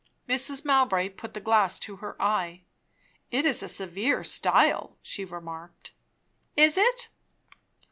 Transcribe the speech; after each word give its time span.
Mrs. 0.27 0.65
Mowbray 0.65 1.09
put 1.09 1.35
the 1.35 1.39
glass 1.39 1.77
to 1.81 1.97
her 1.97 2.19
eye. 2.19 2.63
"It 3.29 3.45
is 3.45 3.61
a 3.61 3.67
severe 3.69 4.23
style" 4.23 4.97
she 5.03 5.23
remarked. 5.23 5.91
"Is 6.57 6.75
it?" 6.75 7.09